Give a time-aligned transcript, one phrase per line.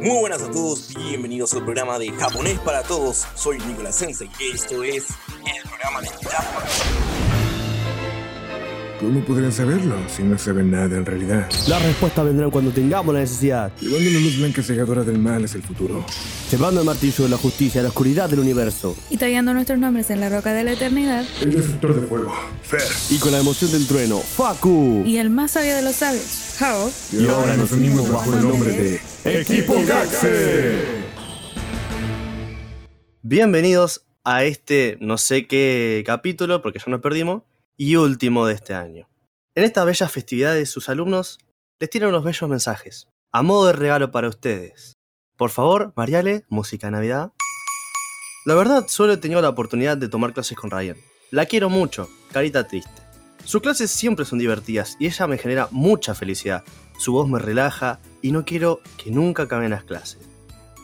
[0.00, 3.26] Muy buenas a todos, bienvenidos al programa de Japonés para Todos.
[3.34, 5.08] Soy Nicolás Sensei y esto es
[5.44, 7.17] el programa de Japón.
[9.00, 11.48] ¿Cómo podrían saberlo si no saben nada en realidad?
[11.68, 13.70] Las respuestas vendrán cuando tengamos la necesidad.
[13.80, 16.04] Llevando la luz blanca cegadora del mal es el futuro.
[16.50, 18.96] Llevando el martillo de la justicia a la oscuridad del universo.
[19.08, 22.34] y tallando nuestros nombres en la roca de la eternidad, El destructor de fuego.
[22.62, 22.82] Fer.
[23.10, 25.04] Y con la emoción del trueno, Faku.
[25.06, 28.72] y el más sabio de los sabios, Hao, Y ahora nos unimos bajo el nombre
[29.24, 30.74] de Equipo Gaxe.
[33.22, 37.42] Bienvenidos a este no sé qué capítulo, porque ya nos perdimos,
[37.78, 39.08] y último de este año.
[39.54, 41.38] En estas bellas festividades sus alumnos
[41.80, 44.98] les tienen unos bellos mensajes, a modo de regalo para ustedes.
[45.36, 47.32] Por favor, Mariale, música de Navidad.
[48.44, 50.96] La verdad, solo he tenido la oportunidad de tomar clases con Ryan.
[51.30, 53.02] La quiero mucho, carita triste.
[53.44, 56.64] Sus clases siempre son divertidas y ella me genera mucha felicidad.
[56.98, 60.18] Su voz me relaja y no quiero que nunca acaben las clases.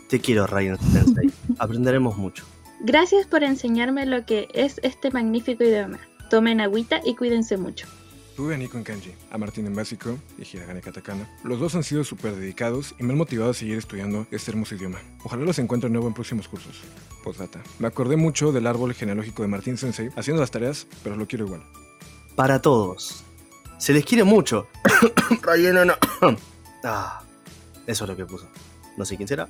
[0.09, 1.33] Te quiero, Ryan Sensei.
[1.59, 2.45] Aprenderemos mucho.
[2.81, 5.99] Gracias por enseñarme lo que es este magnífico idioma.
[6.35, 7.87] Tomen agüita y cuídense mucho.
[8.35, 11.31] Tuve a Nico en kanji, a Martín en básico y Hiragana katakana.
[11.45, 14.75] Los dos han sido súper dedicados y me han motivado a seguir estudiando este hermoso
[14.75, 14.99] idioma.
[15.23, 16.81] Ojalá los encuentre de nuevo en próximos cursos.
[17.23, 17.63] Postdata.
[17.79, 21.47] Me acordé mucho del árbol genealógico de Martín Sensei haciendo las tareas, pero lo quiero
[21.47, 21.63] igual.
[22.35, 23.23] Para todos.
[23.79, 24.67] Se les quiere mucho.
[25.43, 25.95] Ryan, no.
[26.83, 27.23] ah,
[27.87, 28.49] eso es lo que puso.
[28.97, 29.49] No sé quién será.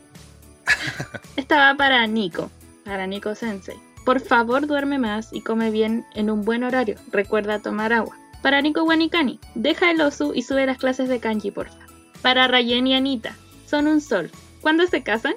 [1.36, 2.50] Esta va para Nico,
[2.84, 3.93] para Nico Sensei.
[4.04, 6.96] Por favor, duerme más y come bien en un buen horario.
[7.10, 8.16] Recuerda tomar agua.
[8.42, 11.78] Para Nico Wanikani, deja el osu y sube las clases de kanji, porfa.
[12.20, 13.34] Para Rayen y Anita,
[13.66, 14.30] son un sol.
[14.60, 15.34] ¿Cuándo se casan?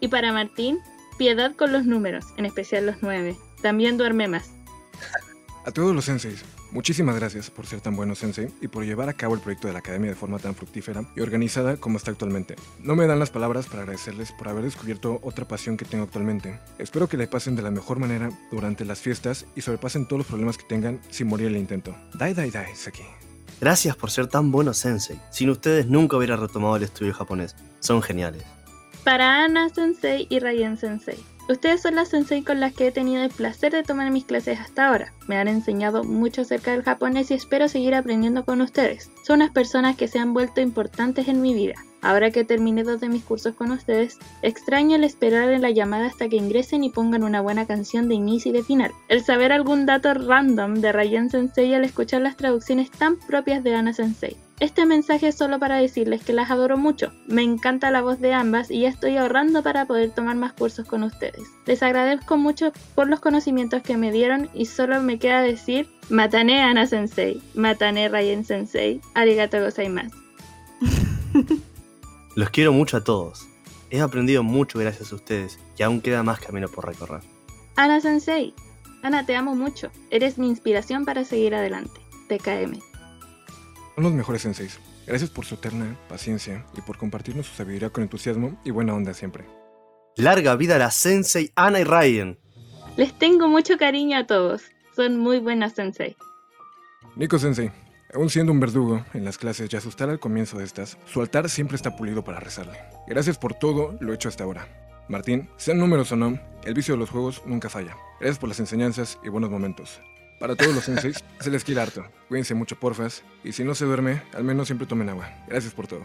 [0.00, 0.80] Y para Martín,
[1.18, 3.36] piedad con los números, en especial los nueve.
[3.62, 4.50] También duerme más.
[5.64, 9.12] A todos los senseis, muchísimas gracias por ser tan buenos sensei y por llevar a
[9.12, 12.56] cabo el proyecto de la academia de forma tan fructífera y organizada como está actualmente.
[12.78, 16.58] No me dan las palabras para agradecerles por haber descubierto otra pasión que tengo actualmente.
[16.78, 20.26] Espero que la pasen de la mejor manera durante las fiestas y sobrepasen todos los
[20.26, 21.94] problemas que tengan sin morir el intento.
[22.14, 23.04] Dai dai dai, Saki.
[23.60, 25.20] Gracias por ser tan buenos sensei.
[25.30, 27.54] Sin ustedes nunca hubiera retomado el estudio japonés.
[27.80, 28.42] Son geniales.
[29.04, 31.18] Para Ana Sensei y Rayen Sensei.
[31.50, 34.60] Ustedes son las sensei con las que he tenido el placer de tomar mis clases
[34.60, 35.12] hasta ahora.
[35.26, 39.10] Me han enseñado mucho acerca del japonés y espero seguir aprendiendo con ustedes.
[39.24, 41.74] Son unas personas que se han vuelto importantes en mi vida.
[42.02, 46.06] Ahora que terminé dos de mis cursos con ustedes, extraño el esperar en la llamada
[46.06, 48.92] hasta que ingresen y pongan una buena canción de inicio y de final.
[49.08, 53.74] El saber algún dato random de Rayen Sensei al escuchar las traducciones tan propias de
[53.74, 54.36] Ana Sensei.
[54.60, 57.12] Este mensaje es solo para decirles que las adoro mucho.
[57.26, 60.86] Me encanta la voz de ambas y ya estoy ahorrando para poder tomar más cursos
[60.86, 61.48] con ustedes.
[61.64, 66.60] Les agradezco mucho por los conocimientos que me dieron y solo me queda decir Matane
[66.60, 70.14] Ana Sensei, Matane Rayen Sensei, Arigato gozaimasu.
[72.36, 73.48] Los quiero mucho a todos.
[73.90, 77.22] He aprendido mucho gracias a ustedes y aún queda más camino por recorrer.
[77.76, 78.52] Ana Sensei,
[79.02, 79.90] Ana te amo mucho.
[80.10, 81.98] Eres mi inspiración para seguir adelante.
[82.28, 82.89] TKM.
[84.00, 84.80] Son los mejores senseis.
[85.06, 89.12] Gracias por su eterna paciencia y por compartirnos su sabiduría con entusiasmo y buena onda
[89.12, 89.44] siempre.
[90.16, 92.38] Larga vida a la sensei Ana y Ryan.
[92.96, 94.62] Les tengo mucho cariño a todos.
[94.96, 96.16] Son muy buenas Sensei.
[97.14, 97.72] Nico Sensei,
[98.14, 101.50] aún siendo un verdugo en las clases y asustar al comienzo de estas, su altar
[101.50, 102.78] siempre está pulido para rezarle.
[103.06, 104.66] Gracias por todo lo hecho hasta ahora.
[105.10, 107.98] Martín, sean números o no, el vicio de los juegos nunca falla.
[108.18, 110.00] Gracias por las enseñanzas y buenos momentos.
[110.40, 112.02] Para todos los senseis, se les quiere harto.
[112.28, 113.22] Cuídense mucho, porfas.
[113.44, 115.28] Y si no se duerme, al menos siempre tomen agua.
[115.46, 116.00] Gracias por todo.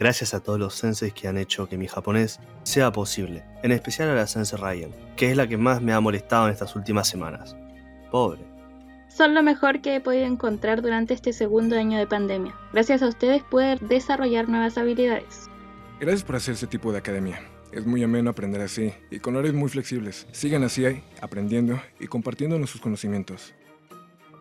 [0.00, 4.08] Gracias a todos los senseis que han hecho que mi japonés sea posible, en especial
[4.08, 7.06] a la sensei Ryan, que es la que más me ha molestado en estas últimas
[7.06, 7.54] semanas.
[8.10, 8.40] Pobre.
[9.08, 12.54] Son lo mejor que he podido encontrar durante este segundo año de pandemia.
[12.72, 15.50] Gracias a ustedes poder desarrollar nuevas habilidades.
[16.00, 17.40] Gracias por hacer ese tipo de academia.
[17.74, 20.28] Es muy ameno aprender así y con horarios muy flexibles.
[20.30, 20.84] Sigan así
[21.20, 23.52] aprendiendo y compartiéndonos sus conocimientos.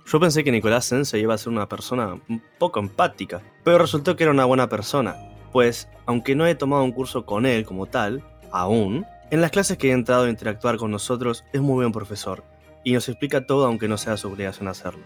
[0.06, 4.16] Yo pensé que Nicolás Sensei iba a ser una persona un poco empática, pero resultó
[4.16, 5.16] que era una buena persona,
[5.52, 9.80] pues, aunque no he tomado un curso con él como tal, aún, en las clases
[9.80, 12.44] que he entrado a interactuar con nosotros es muy buen profesor,
[12.84, 15.04] y nos explica todo aunque no sea su obligación hacerlo.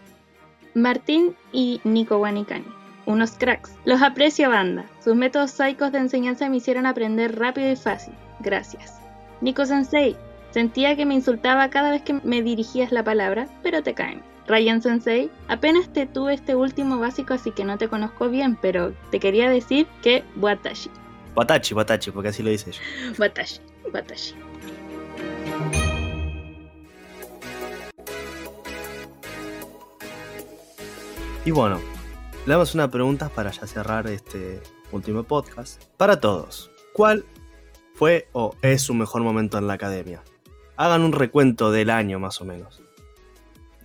[0.73, 2.76] Martín y Nico Wanikani.
[3.07, 3.71] Unos cracks.
[3.85, 4.85] Los aprecio banda.
[5.01, 8.13] Sus métodos psicos de enseñanza me hicieron aprender rápido y fácil.
[8.41, 8.99] Gracias.
[9.39, 10.17] Nico Sensei.
[10.51, 14.21] Sentía que me insultaba cada vez que me dirigías la palabra, pero te caen.
[14.45, 18.93] Ryan Sensei, apenas te tuve este último básico así que no te conozco bien, pero
[19.09, 20.89] te quería decir que Watashi.
[21.33, 22.81] Watachi, Watachi, porque así lo dice ella.
[23.17, 23.61] Watashi,
[23.93, 24.35] Watashi.
[31.45, 31.79] Y bueno,
[32.47, 34.61] le damos una pregunta para ya cerrar este
[34.93, 35.83] último podcast.
[35.97, 37.25] Para todos, ¿Cuál
[37.93, 40.23] fue o es su mejor momento en la academia?
[40.77, 42.81] Hagan un recuento del año más o menos.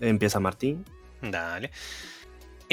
[0.00, 0.84] Empieza Martín.
[1.20, 1.72] Dale.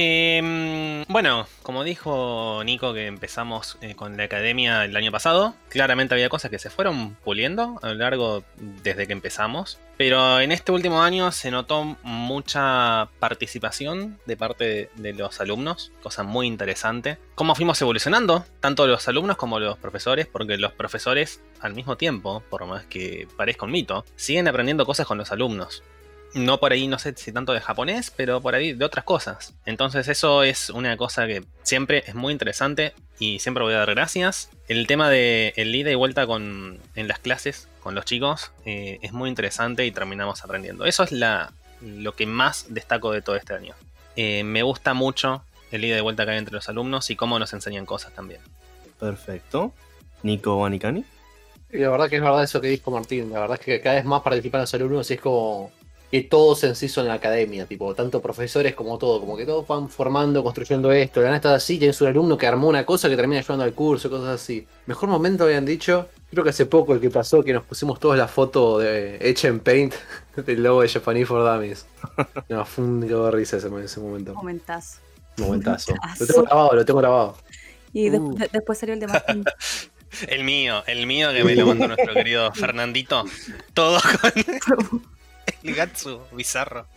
[0.02, 6.14] Em, bueno, como dijo Nico que empezamos eh, con la academia el año pasado, claramente
[6.14, 10.72] había cosas que se fueron puliendo a lo largo desde que empezamos, pero en este
[10.72, 17.18] último año se notó mucha participación de parte de, de los alumnos, cosa muy interesante.
[17.36, 22.42] Cómo fuimos evolucionando, tanto los alumnos como los profesores, porque los profesores al mismo tiempo,
[22.50, 25.84] por más que parezca un mito, siguen aprendiendo cosas con los alumnos
[26.34, 29.54] no por ahí, no sé si tanto de japonés, pero por ahí de otras cosas.
[29.66, 33.94] Entonces eso es una cosa que siempre es muy interesante y siempre voy a dar
[33.94, 34.50] gracias.
[34.68, 39.00] El tema de el ida y vuelta con, en las clases con los chicos eh,
[39.02, 40.86] es muy interesante y terminamos aprendiendo.
[40.86, 43.74] Eso es la, lo que más destaco de todo este año.
[44.16, 47.40] Eh, me gusta mucho el ida y vuelta que hay entre los alumnos y cómo
[47.40, 48.42] nos enseñan cosas también.
[49.00, 49.74] Perfecto.
[50.24, 51.06] Nico Wanikani.
[51.72, 53.32] Y la verdad que es verdad eso que dijo Martín.
[53.32, 55.72] La verdad es que cada vez más participan los alumnos y es como
[56.12, 59.68] que todos en sí son la academia, tipo, tanto profesores como todo, como que todos
[59.68, 61.22] van formando, construyendo esto.
[61.22, 64.10] La está así, tienes un alumno que armó una cosa que termina ayudando al curso,
[64.10, 64.66] cosas así.
[64.88, 68.18] Mejor momento habían dicho, creo que hace poco el que pasó, que nos pusimos todos
[68.18, 69.94] la foto de hecha en Paint
[70.46, 71.86] del logo de Japanese for Dummies.
[72.50, 74.34] No, fue un de risa ese, ese momento.
[74.34, 75.00] Momentazo.
[75.38, 75.94] Momentazo.
[76.20, 77.38] Lo tengo grabado, lo tengo grabado.
[77.94, 78.36] Y de- Uh.
[78.36, 79.44] de- después salió el de Martín.
[80.28, 83.26] El mío, el mío que me lo mandó nuestro querido Fernandito.
[83.76, 85.04] Todo con
[85.64, 86.88] el Gatsu bizarro.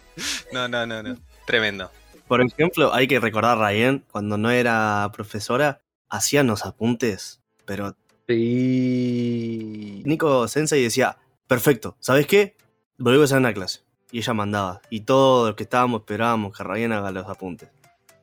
[0.52, 1.16] No, no, no, no.
[1.46, 1.90] Tremendo.
[2.28, 7.96] Por ejemplo, hay que recordar a Ryan, cuando no era profesora, hacían los apuntes, pero
[8.28, 10.02] Sí.
[10.04, 12.56] Nico Sensei decía, perfecto, ¿sabes qué?
[12.98, 13.80] Volvemos a hacer una clase.
[14.10, 14.80] Y ella mandaba.
[14.90, 17.70] Y todos los que estábamos esperábamos que Ryan haga los apuntes.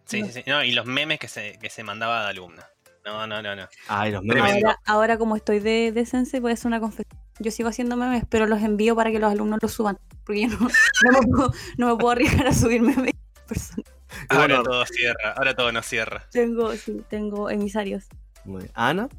[0.05, 0.43] Sí, sí, sí.
[0.47, 2.67] No, y los memes que se, que se mandaba de alumna.
[3.05, 3.67] No, no, no, no.
[3.87, 4.63] Ay, los memes.
[4.85, 7.18] Ahora como estoy de, de Sensei, voy a hacer una confesión.
[7.39, 9.97] Yo sigo haciendo memes, pero los envío para que los alumnos los suban.
[10.25, 13.13] Porque yo no, no, me, puedo, no me puedo arriesgar a subir memes
[13.47, 13.91] personales.
[14.27, 14.63] Ahora Bueno.
[14.63, 16.23] todo cierra, ahora todo nos cierra.
[16.31, 18.05] Tengo, sí, tengo emisarios.
[18.73, 19.09] Ana,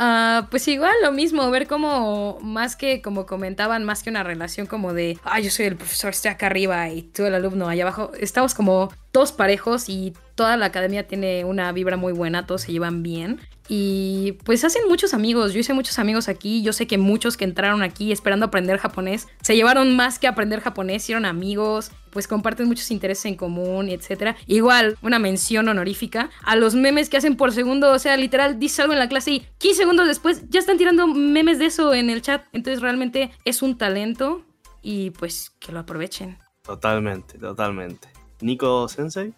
[0.00, 4.68] Ah, pues igual lo mismo, ver cómo, más que como comentaban, más que una relación
[4.68, 7.82] como de, ah, yo soy el profesor, estoy acá arriba y tú el alumno allá
[7.82, 12.62] abajo, estamos como todos parejos y toda la academia tiene una vibra muy buena, todos
[12.62, 13.40] se llevan bien.
[13.68, 17.44] Y pues hacen muchos amigos, yo hice muchos amigos aquí, yo sé que muchos que
[17.44, 22.68] entraron aquí esperando aprender japonés, se llevaron más que aprender japonés, hicieron amigos, pues comparten
[22.68, 24.36] muchos intereses en común, etcétera.
[24.46, 28.78] Igual, una mención honorífica a los memes que hacen por segundo, o sea, literal, dices
[28.78, 32.10] algo en la clase y 15 segundos después ya están tirando memes de eso en
[32.10, 32.44] el chat.
[32.52, 34.44] Entonces realmente es un talento
[34.82, 36.38] y pues que lo aprovechen.
[36.62, 38.08] totalmente, totalmente.
[38.40, 39.34] Nico Sensei,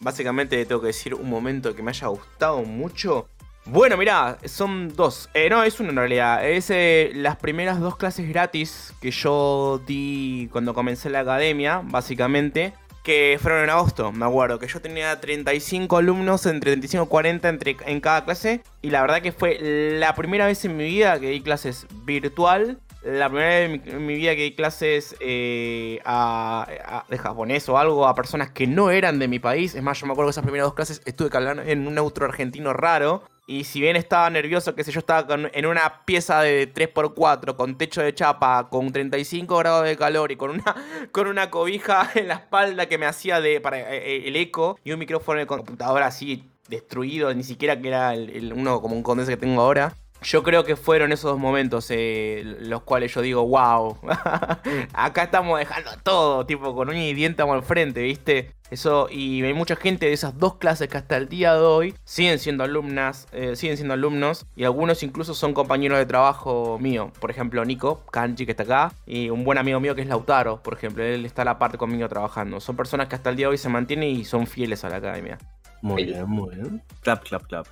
[0.00, 3.28] Básicamente tengo que decir un momento que me haya gustado mucho.
[3.70, 5.28] Bueno, mirá, son dos.
[5.34, 6.48] Eh, no, es uno en realidad.
[6.48, 12.72] Es eh, las primeras dos clases gratis que yo di cuando comencé la academia, básicamente.
[13.04, 14.58] Que fueron en agosto, me acuerdo.
[14.58, 18.62] Que yo tenía 35 alumnos, entre 35 y 40 entre, en cada clase.
[18.80, 19.58] Y la verdad que fue
[19.98, 22.78] la primera vez en mi vida que di clases virtual.
[23.08, 25.98] La primera vez en mi, vida que di clases eh,
[27.08, 29.74] de japonés o algo a personas que no eran de mi país.
[29.74, 32.26] Es más, yo me acuerdo que esas primeras dos clases estuve hablando en un neutro
[32.26, 33.22] argentino raro.
[33.46, 37.78] Y si bien estaba nervioso, qué sé yo, estaba en una pieza de 3x4 con
[37.78, 40.76] techo de chapa, con 35 grados de calor y con una,
[41.10, 44.78] con una cobija en la espalda que me hacía de, para eh, eh, el eco
[44.84, 48.12] y un micrófono de computadora así destruido, ni siquiera que era
[48.54, 49.94] uno como un condense que tengo ahora.
[50.22, 53.98] Yo creo que fueron esos dos momentos eh, los cuales yo digo, wow,
[54.92, 58.52] acá estamos dejando todo, tipo con uña y diente al frente, ¿viste?
[58.70, 61.94] Eso, y hay mucha gente de esas dos clases que hasta el día de hoy
[62.04, 67.10] siguen siendo alumnas, eh, siguen siendo alumnos, y algunos incluso son compañeros de trabajo mío.
[67.18, 70.62] Por ejemplo, Nico, Kanji, que está acá, y un buen amigo mío que es Lautaro,
[70.62, 72.60] por ejemplo, él está a la parte conmigo trabajando.
[72.60, 74.96] Son personas que hasta el día de hoy se mantienen y son fieles a la
[74.96, 75.38] academia.
[75.80, 76.82] muy bien, muy bien.
[77.00, 77.66] Clap, clap, clap.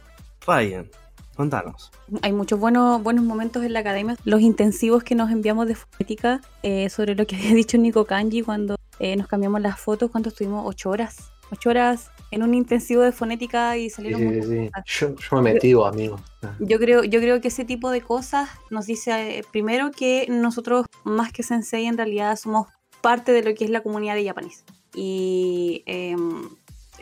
[0.46, 0.88] Ryan,
[1.36, 1.92] contanos.
[2.22, 4.16] Hay muchos buenos, buenos momentos en la academia.
[4.24, 8.42] Los intensivos que nos enviamos de fonética eh, sobre lo que había dicho Nico Kanji
[8.42, 10.10] cuando eh, nos cambiamos las fotos.
[10.10, 10.64] ¿Cuánto estuvimos?
[10.66, 11.30] Ocho horas.
[11.52, 14.70] Ocho horas en un intensivo de fonética y salieron sí, muchas sí.
[14.70, 14.84] cosas.
[14.86, 16.18] Yo, yo me metí, amigo.
[16.42, 16.56] Ah.
[16.58, 20.86] Yo creo, yo creo que ese tipo de cosas nos dice eh, primero que nosotros,
[21.04, 22.66] más que sensei, en realidad somos
[23.00, 24.64] parte de lo que es la comunidad de japonés.
[24.94, 26.48] Y em,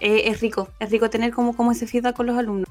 [0.00, 2.68] e- es rico, es rico tener como, como ese feedback con los alumnos.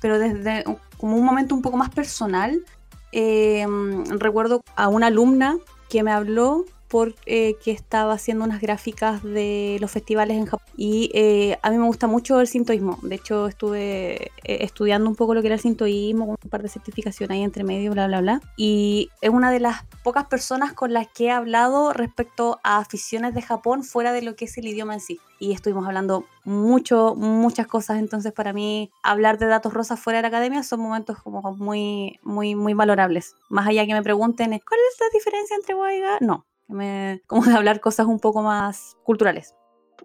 [0.00, 0.64] Pero desde
[0.96, 2.64] como un momento un poco más personal,
[3.12, 9.92] em, recuerdo a una alumna que me habló porque estaba haciendo unas gráficas de los
[9.92, 10.66] festivales en Japón.
[10.76, 12.98] Y eh, a mí me gusta mucho el sintoísmo.
[13.02, 16.62] De hecho, estuve eh, estudiando un poco lo que era el sintoísmo, con un par
[16.62, 18.40] de certificaciones ahí entre medio, bla, bla, bla.
[18.56, 23.34] Y es una de las pocas personas con las que he hablado respecto a aficiones
[23.34, 25.20] de Japón fuera de lo que es el idioma en sí.
[25.38, 27.98] Y estuvimos hablando mucho, muchas cosas.
[27.98, 32.18] Entonces, para mí, hablar de datos rosas fuera de la academia son momentos como muy,
[32.24, 33.36] muy, muy valorables.
[33.48, 36.18] Más allá que me pregunten, ¿cuál es la diferencia entre Waiga?
[36.20, 39.54] No, me- como de hablar cosas un poco más culturales.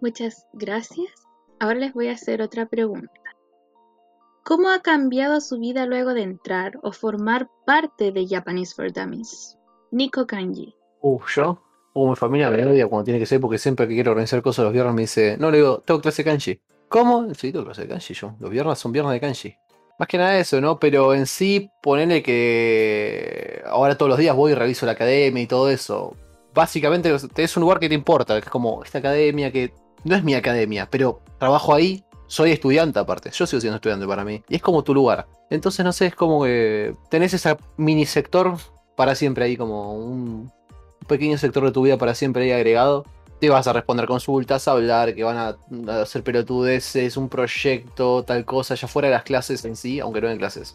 [0.00, 1.10] Muchas gracias.
[1.58, 3.10] Ahora les voy a hacer otra pregunta.
[4.44, 9.58] ¿Cómo ha cambiado su vida luego de entrar o formar parte de Japanese for Dummies?
[9.90, 10.74] Nico Kanji.
[11.00, 11.60] Uh, yo.
[11.94, 14.64] Uh, mi familia me odia cuando tiene que ser porque siempre que quiero organizar cosas
[14.64, 16.60] los viernes me dice, no, le digo, tengo clase de kanji.
[16.88, 17.34] ¿Cómo?
[17.34, 18.34] Sí, tengo clase de kanji yo.
[18.38, 19.56] Los viernes son viernes de kanji.
[19.98, 20.78] Más que nada eso, ¿no?
[20.78, 25.46] Pero en sí, ponele que ahora todos los días voy y reviso la academia y
[25.46, 26.14] todo eso.
[26.56, 30.24] Básicamente es un lugar que te importa, que es como esta academia que no es
[30.24, 34.56] mi academia, pero trabajo ahí, soy estudiante aparte, yo sigo siendo estudiante para mí, y
[34.56, 35.26] es como tu lugar.
[35.50, 38.56] Entonces, no sé, es como que tenés ese mini sector
[38.96, 40.50] para siempre ahí, como un
[41.06, 43.04] pequeño sector de tu vida para siempre ahí agregado.
[43.38, 48.46] Te vas a responder consultas, a hablar, que van a hacer pelotudeces, un proyecto, tal
[48.46, 50.74] cosa, ya fuera de las clases en sí, aunque no en clases.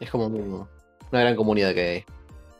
[0.00, 0.66] Es como un-
[1.12, 2.04] una gran comunidad que hay.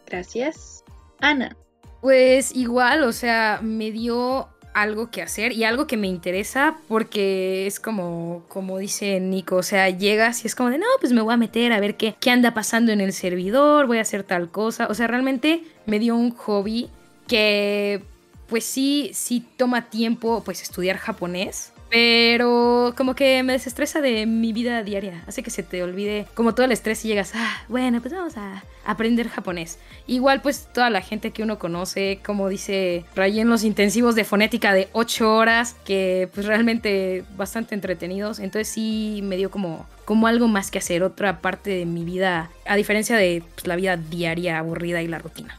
[0.07, 0.85] Gracias.
[1.19, 1.57] Ana.
[2.01, 7.67] Pues igual, o sea, me dio algo que hacer y algo que me interesa porque
[7.67, 11.23] es como, como dice Nico, o sea, llegas y es como de, no, pues me
[11.23, 14.23] voy a meter a ver qué, qué anda pasando en el servidor, voy a hacer
[14.23, 16.89] tal cosa, o sea, realmente me dio un hobby
[17.27, 18.03] que
[18.49, 21.73] pues sí, sí toma tiempo pues estudiar japonés.
[21.91, 25.25] Pero como que me desestresa de mi vida diaria.
[25.27, 28.37] Hace que se te olvide como todo el estrés y llegas, ah, bueno, pues vamos
[28.37, 29.79] a aprender japonés.
[30.07, 34.25] Igual pues toda la gente que uno conoce, como dice Ray en los intensivos de
[34.25, 38.39] fonética de 8 horas, que pues realmente bastante entretenidos.
[38.39, 42.51] Entonces sí me dio como, como algo más que hacer, otra parte de mi vida,
[42.67, 45.59] a diferencia de pues, la vida diaria aburrida y la rutina.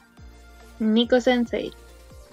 [0.79, 1.71] Nico Sensei.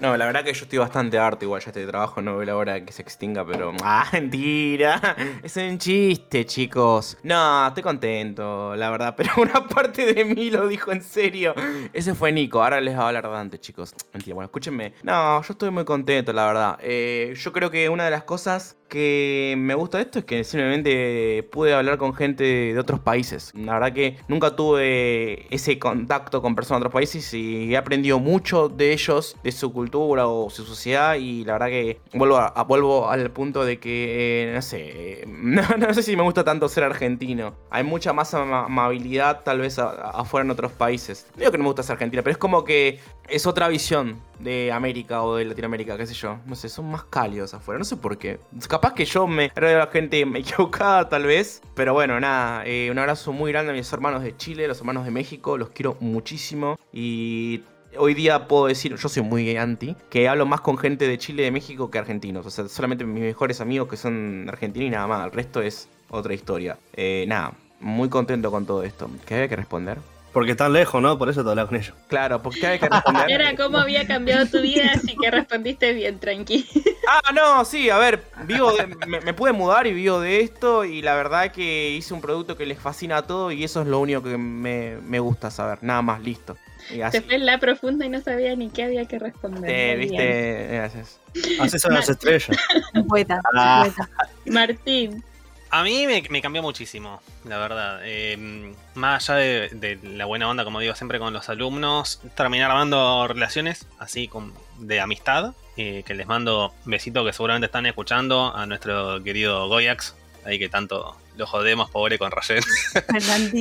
[0.00, 2.56] No, la verdad que yo estoy bastante harto igual ya este trabajo, no veo la
[2.56, 3.72] hora que se extinga, pero...
[3.82, 5.16] ¡Ah, mentira!
[5.42, 7.18] Es un chiste, chicos.
[7.24, 11.52] No, estoy contento, la verdad, pero una parte de mí lo dijo en serio.
[11.92, 13.92] Ese fue Nico, ahora les voy a hablar Dante, chicos.
[14.12, 14.92] Mentira, bueno, escúchenme.
[15.02, 16.78] No, yo estoy muy contento, la verdad.
[16.80, 20.44] Eh, yo creo que una de las cosas que me gusta de esto es que
[20.44, 23.52] simplemente pude hablar con gente de otros países.
[23.54, 28.18] La verdad que nunca tuve ese contacto con personas de otros países y he aprendido
[28.18, 32.62] mucho de ellos, de su cultura o su sociedad y la verdad que vuelvo, a-
[32.64, 36.68] vuelvo al punto de que, eh, no sé, no, no sé si me gusta tanto
[36.68, 37.54] ser argentino.
[37.70, 41.26] Hay mucha más ama- amabilidad tal vez afuera en otros países.
[41.34, 44.20] No digo que no me gusta ser argentina, pero es como que es otra visión
[44.38, 46.38] de América o de Latinoamérica, qué sé yo.
[46.46, 48.38] No sé, son más cálidos afuera, no sé por qué.
[48.68, 52.88] Capaz que yo me era de la gente equivocada tal vez, pero bueno, nada, eh,
[52.90, 55.96] un abrazo muy grande a mis hermanos de Chile, los hermanos de México, los quiero
[56.00, 57.62] muchísimo y
[57.98, 61.42] hoy día puedo decir, yo soy muy anti, que hablo más con gente de Chile
[61.42, 62.46] y de México que argentinos.
[62.46, 65.26] O sea, solamente mis mejores amigos que son argentinos y nada más.
[65.26, 66.76] El resto es otra historia.
[66.94, 69.10] Eh, nada, muy contento con todo esto.
[69.26, 69.98] ¿Qué había que responder?
[70.32, 71.16] Porque están lejos, ¿no?
[71.18, 71.94] Por eso te hablas con ellos.
[72.06, 73.30] Claro, porque había que responder.
[73.30, 76.66] Era cómo había cambiado tu vida, así que respondiste bien, tranqui.
[77.10, 80.84] Ah, no, sí, a ver, vivo de- me, me pude mudar y vivo de esto
[80.84, 83.86] y la verdad que hice un producto que les fascina a todos y eso es
[83.86, 86.58] lo único que me, me gusta saber, nada más, listo.
[86.94, 89.70] Y así, Se fue en la profunda y no sabía ni qué había que responder.
[89.70, 91.20] eh, viste, gracias.
[91.60, 92.56] Haces a las estrellas.
[92.94, 93.82] Un poeta, un Ah.
[93.84, 94.08] poeta.
[94.46, 95.22] Martín.
[95.70, 98.00] A mí me, me cambió muchísimo, la verdad.
[98.02, 102.70] Eh, más allá de, de la buena onda, como digo siempre con los alumnos, terminar
[102.70, 105.52] armando relaciones así con, de amistad.
[105.76, 110.68] eh, que les mando besitos que seguramente están escuchando a nuestro querido Goyax, ahí que
[110.68, 112.62] tanto lo jodemos, pobre con Rayen.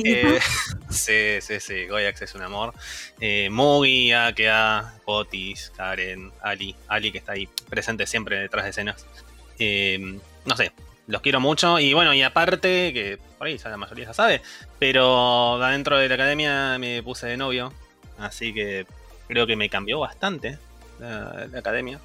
[0.04, 0.40] Eh,
[0.90, 2.74] sí, sí, sí, Goyax es un amor.
[3.20, 9.06] Eh, Mugi, Akea, Potis, Karen, Ali, Ali que está ahí presente siempre detrás de escenas.
[9.58, 10.72] Eh, no sé,
[11.06, 11.78] los quiero mucho.
[11.78, 14.42] Y bueno, y aparte, que por ahí ya la mayoría ya sabe,
[14.78, 17.72] pero adentro de la academia me puse de novio.
[18.18, 18.86] Así que
[19.28, 20.58] creo que me cambió bastante
[20.98, 22.00] la, la academia.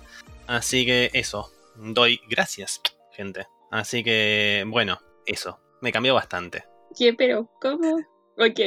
[0.46, 3.48] Así que eso, doy gracias, gente.
[3.72, 6.64] Así que, bueno, eso, me cambió bastante.
[6.98, 7.14] ¿Qué?
[7.14, 7.98] ¿Pero cómo?
[8.38, 8.60] Ok.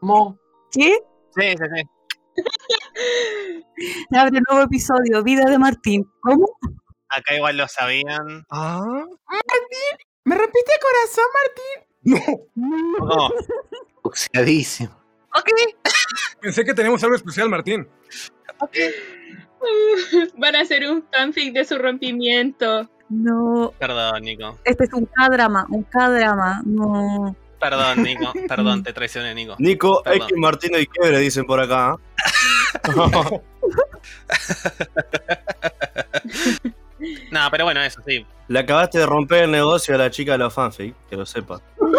[0.00, 0.36] Mo,
[0.72, 0.98] ¿Qué?
[1.36, 1.82] Sí, sí, sí.
[4.16, 6.04] Abre un nuevo episodio, Vida de Martín.
[6.20, 6.58] ¿Cómo?
[7.10, 8.44] Acá igual lo sabían.
[8.50, 8.82] Ah,
[10.24, 11.78] ¿Me rompiste el corazón, Martín?
[12.56, 13.06] no.
[13.06, 13.30] No,
[14.02, 15.00] boxeadísimo.
[16.40, 17.88] Pensé que teníamos algo especial, Martín.
[20.36, 22.90] Van a hacer un fanfic de su rompimiento.
[23.12, 24.58] No, Perdón, Nico.
[24.64, 26.62] este es un K-drama, un K-drama.
[26.64, 27.36] No.
[27.60, 28.32] Perdón, Nico.
[28.48, 29.54] Perdón, te traicioné, Nico.
[29.58, 30.22] Nico, Perdón.
[30.22, 31.96] X Martino y Quiebre dicen por acá.
[37.32, 38.24] No, pero bueno, eso sí.
[38.46, 41.60] Le acabaste de romper el negocio a la chica de los fanfic, que lo sepa.
[41.76, 41.92] Creo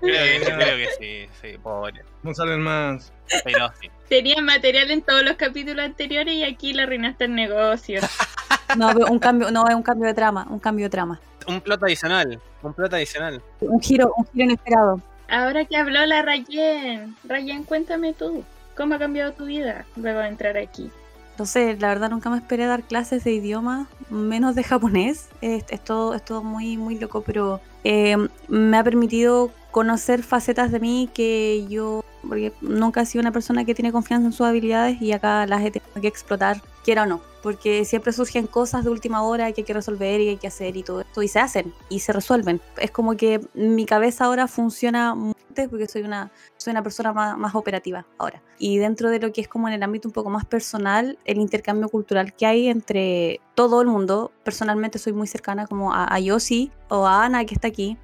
[0.00, 2.02] que, creo que sí, sí, pobre.
[2.22, 3.10] No salen más.
[3.42, 3.88] Pero sí.
[4.08, 8.02] Tenía material en todos los capítulos anteriores y aquí le arruinaste el negocio.
[8.76, 11.20] No, un cambio, no, es un cambio de trama, un cambio de trama.
[11.46, 12.40] Un plot adicional.
[12.62, 13.42] Un plot adicional.
[13.60, 15.00] Un giro, un giro inesperado.
[15.28, 18.44] Ahora que habló la Rayen, Rayen, cuéntame tú,
[18.76, 20.90] ¿cómo ha cambiado tu vida luego de entrar aquí?
[21.38, 25.28] No sé, la verdad nunca me esperé dar clases de idioma, menos de japonés.
[25.40, 28.16] Es, es todo, es todo muy, muy loco, pero eh,
[28.48, 33.64] me ha permitido conocer facetas de mí que yo, porque nunca he sido una persona
[33.64, 37.06] que tiene confianza en sus habilidades y acá las he tenido que explotar, quiera o
[37.06, 40.46] no, porque siempre surgen cosas de última hora que hay que resolver y hay que
[40.46, 42.60] hacer y todo esto, y se hacen y se resuelven.
[42.78, 45.34] Es como que mi cabeza ahora funciona mucho
[45.70, 48.42] porque soy una, soy una persona más, más operativa ahora.
[48.58, 51.38] Y dentro de lo que es como en el ámbito un poco más personal, el
[51.38, 56.18] intercambio cultural que hay entre todo el mundo, personalmente soy muy cercana como a, a
[56.18, 57.96] Yossi o a Ana que está aquí,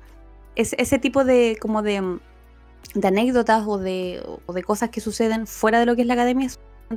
[0.57, 2.19] es ese tipo de como de,
[2.95, 6.15] de anécdotas o de, o de cosas que suceden fuera de lo que es la
[6.15, 6.49] academia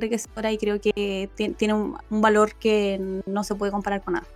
[0.04, 4.14] enriquecedora y creo que ti- tiene un, un valor que no se puede comparar con
[4.14, 4.26] nada.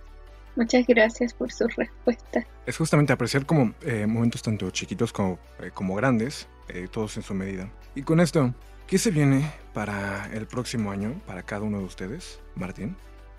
[0.55, 2.45] Muchas gracias por sus respuestas.
[2.65, 7.23] Es justamente apreciar como eh, momentos tanto chiquitos como, eh, como grandes, eh, todos en
[7.23, 7.69] su medida.
[7.95, 8.53] Y con esto,
[8.87, 12.95] ¿qué se viene para el próximo año para cada uno de ustedes, Martín?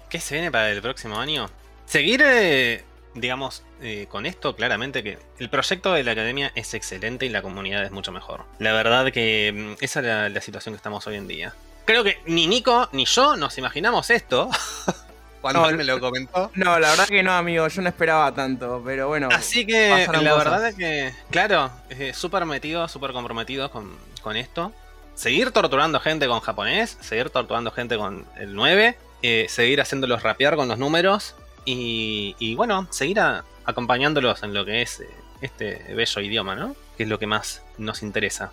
[0.08, 1.48] ¿Qué se viene para el próximo año?
[1.84, 2.84] Seguir, eh,
[3.14, 7.42] digamos, eh, con esto, claramente que el proyecto de la academia es excelente y la
[7.42, 8.44] comunidad es mucho mejor.
[8.58, 11.54] La verdad que mm, esa es la, la situación que estamos hoy en día.
[11.90, 14.48] Creo que ni Nico ni yo nos imaginamos esto.
[15.40, 16.50] Cuando No, él me lo comentó.
[16.54, 19.28] No, la verdad que no, amigo, yo no esperaba tanto, pero bueno.
[19.32, 20.36] Así que la cosas.
[20.44, 24.72] verdad es que, claro, eh, súper metidos, súper comprometidos con, con esto.
[25.14, 30.56] Seguir torturando gente con japonés, seguir torturando gente con el 9, eh, seguir haciéndolos rapear
[30.56, 31.34] con los números
[31.64, 35.08] y, y bueno, seguir a- acompañándolos en lo que es eh,
[35.40, 36.76] este bello idioma, ¿no?
[36.98, 38.52] Que es lo que más nos interesa.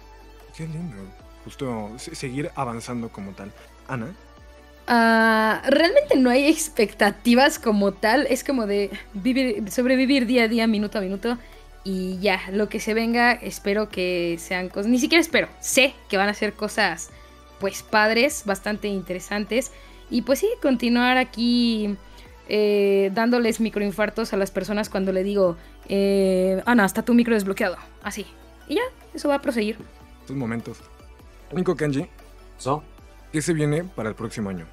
[0.56, 1.04] Qué lindo.
[1.48, 3.54] Justo se- seguir avanzando como tal.
[3.88, 4.14] Ana,
[4.90, 10.68] Ah, realmente no hay expectativas como tal, es como de vivir, sobrevivir día a día,
[10.68, 11.38] minuto a minuto.
[11.86, 14.88] Y ya, lo que se venga, espero que sean cosas.
[14.88, 17.12] Ni siquiera espero, sé que van a ser cosas,
[17.62, 19.72] pues padres, bastante interesantes.
[20.10, 21.96] Y pues sí, continuar aquí
[22.50, 25.56] eh, dándoles microinfartos a las personas cuando le digo,
[25.88, 27.78] eh, Ana, está tu micro desbloqueado.
[28.04, 28.26] Así.
[28.68, 28.84] Y ya,
[29.14, 29.78] eso va a proseguir.
[30.22, 30.78] estos momentos.
[31.54, 32.08] Nico Kenji,
[32.58, 32.84] ¿So?
[33.32, 34.66] ¿qué se viene para el próximo año?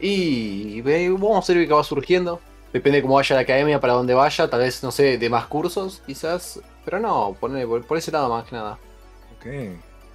[0.00, 2.40] Y ve- vamos a ver qué va surgiendo.
[2.72, 4.48] Depende de cómo vaya la academia, para dónde vaya.
[4.48, 6.60] Tal vez, no sé, de más cursos, quizás.
[6.84, 8.78] Pero no, pone- por, por ese lado más que nada.
[9.36, 9.46] Ok,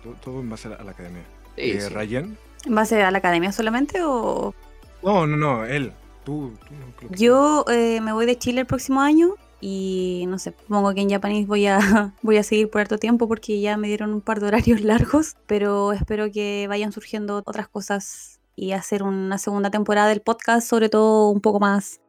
[0.03, 1.23] to- todo en base a la, a la academia.
[1.55, 1.89] Sí, Eh, sí.
[1.89, 2.37] Ryan.
[2.65, 4.53] ¿En base a la academia solamente o...?
[5.01, 5.91] No, no, no, él.
[6.23, 9.33] Tú, tú no creo que- Yo eh, me voy de Chile el próximo año
[9.65, 11.79] y no sé, supongo que en japonés voy a,
[12.21, 15.37] voy a seguir por harto tiempo porque ya me dieron un par de horarios largos,
[15.47, 20.89] pero espero que vayan surgiendo otras cosas y hacer una segunda temporada del podcast, sobre
[20.89, 22.01] todo un poco más,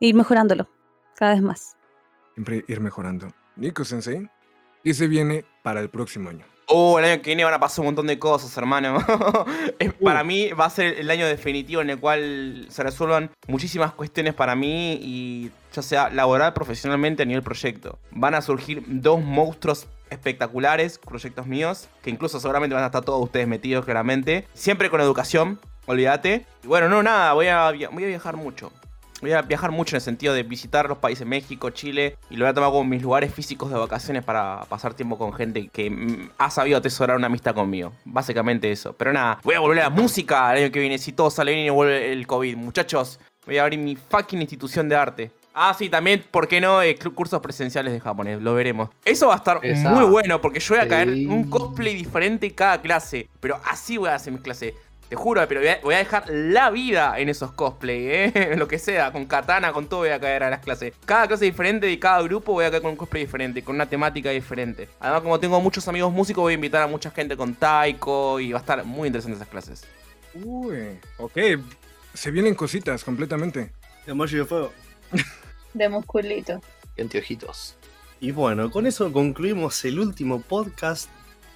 [0.00, 0.70] ir mejorándolo
[1.14, 1.76] cada vez más.
[2.32, 3.28] Siempre ir mejorando.
[3.56, 4.26] Nico Sensei,
[4.82, 6.53] ¿qué se viene para el próximo año?
[6.66, 8.98] Oh, el año que viene van a pasar un montón de cosas, hermano.
[10.02, 14.34] Para mí va a ser el año definitivo en el cual se resuelvan muchísimas cuestiones
[14.34, 17.98] para mí y ya sea laboral, profesionalmente a nivel proyecto.
[18.10, 23.22] Van a surgir dos monstruos espectaculares, proyectos míos, que incluso seguramente van a estar todos
[23.22, 24.46] ustedes metidos claramente.
[24.54, 26.46] Siempre con educación, olvídate.
[26.62, 28.72] Y bueno, no, nada, voy a, voy a viajar mucho.
[29.24, 32.44] Voy a viajar mucho en el sentido de visitar los países México, Chile y lo
[32.44, 35.88] voy a tomar como mis lugares físicos de vacaciones para pasar tiempo con gente que
[35.88, 37.94] mm, ha sabido atesorar una amistad conmigo.
[38.04, 38.92] Básicamente eso.
[38.92, 40.98] Pero nada, voy a volver a la música el año que viene.
[40.98, 42.54] Si todo sale bien y vuelve el COVID.
[42.58, 45.30] Muchachos, voy a abrir mi fucking institución de arte.
[45.54, 46.82] Ah, sí, también, ¿por qué no?
[46.82, 48.90] Eh, cursos presenciales de japonés, lo veremos.
[49.06, 50.00] Eso va a estar Exacto.
[50.00, 51.24] muy bueno porque yo voy a caer Sí.
[51.24, 53.30] un cosplay diferente cada clase.
[53.40, 54.74] Pero así voy a hacer mis clases.
[55.08, 58.54] Te juro, pero voy a, dejar la vida en esos cosplay, ¿eh?
[58.56, 60.94] Lo que sea, con katana, con todo voy a caer a las clases.
[61.04, 63.88] Cada clase diferente y cada grupo voy a caer con un cosplay diferente, con una
[63.88, 64.88] temática diferente.
[65.00, 68.52] Además, como tengo muchos amigos músicos, voy a invitar a mucha gente con taiko y
[68.52, 69.84] va a estar muy interesante esas clases.
[70.34, 71.38] Uy, ok.
[72.14, 73.72] Se vienen cositas completamente.
[74.06, 74.72] Emoji de fuego.
[75.74, 76.60] De musculito.
[76.96, 77.76] Y anteojitos.
[78.20, 81.10] Y bueno, con eso concluimos el último podcast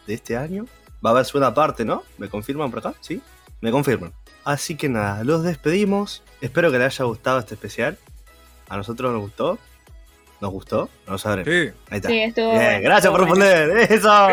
[0.07, 0.67] de este año.
[1.05, 2.03] Va a haber segunda parte, ¿no?
[2.19, 2.95] ¿Me confirman por acá?
[3.01, 3.23] ¿Sí?
[3.61, 4.13] Me confirman.
[4.45, 6.23] Así que nada, los despedimos.
[6.41, 7.99] Espero que les haya gustado este especial.
[8.69, 9.59] A nosotros nos gustó.
[10.41, 10.89] ¿Nos gustó?
[11.07, 11.53] No lo sabremos.
[11.53, 11.73] Sí.
[11.91, 12.09] Ahí está.
[12.09, 13.45] Sí, estuvo Bien, bueno, gracias por bueno.
[13.45, 13.93] responder.
[13.93, 14.29] Eso.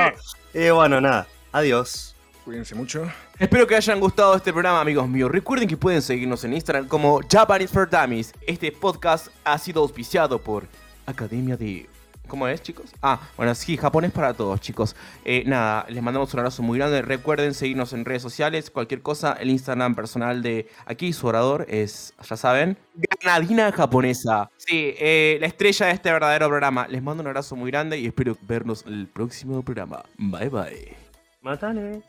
[0.54, 1.28] Y bueno, nada.
[1.52, 2.16] Adiós.
[2.44, 3.12] Cuídense mucho.
[3.40, 5.32] Espero que hayan gustado este programa, amigos míos.
[5.32, 8.34] Recuerden que pueden seguirnos en Instagram como Japanese for Dummies.
[8.46, 10.68] Este podcast ha sido auspiciado por
[11.08, 11.90] Academia de...
[12.28, 12.94] ¿Cómo es, chicos?
[13.02, 14.96] Ah, bueno, sí, japonés para todos, chicos.
[15.24, 17.02] Eh, nada, les mandamos un abrazo muy grande.
[17.02, 18.70] Recuerden seguirnos en redes sociales.
[18.72, 22.78] Cualquier cosa, el Instagram personal de aquí, su orador, es, ya saben,
[23.24, 24.50] Ganadina Japonesa.
[24.58, 26.88] Sí, eh, la estrella de este verdadero programa.
[26.88, 30.04] Les mando un abrazo muy grande y espero vernos en el próximo programa.
[30.18, 30.96] Bye, bye.
[31.42, 32.02] Matane.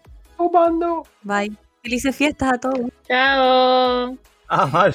[1.23, 1.57] Bye.
[1.83, 2.91] Felices fiestas a todos.
[3.07, 4.17] Chao.
[4.49, 4.95] Ah, mal.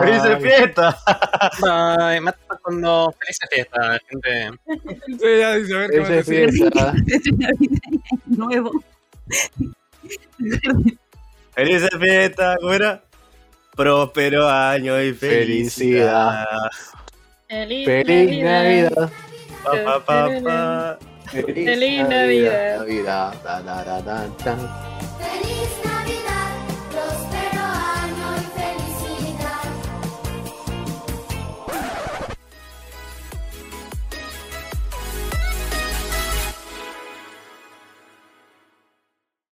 [0.00, 0.96] ¡Felices fiestas!
[1.60, 2.32] Bye,
[2.64, 4.50] pasando felices fiestas, gente.
[5.18, 6.48] Sí, ya dice, a ver qué.
[8.26, 8.72] Nuevo.
[11.54, 12.56] ¡Felices fiestas!
[12.60, 13.02] ¿Cómo era?
[13.76, 16.46] Próspero año y felicidad.
[17.48, 19.10] Feliz, Feliz Navidad.
[19.62, 20.98] Pa, pa, pa, pa.
[21.30, 22.78] Feliz Navidad.
[22.78, 23.34] Navidad.
[23.42, 24.56] Da, da, da, da, da.
[25.18, 25.93] Feliz Navidad.